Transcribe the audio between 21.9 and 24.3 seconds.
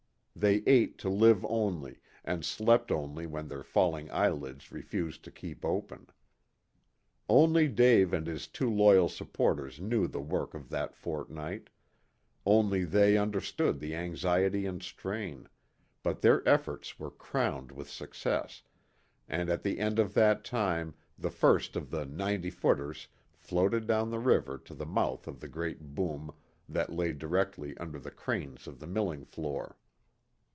the "ninety footers" floated down the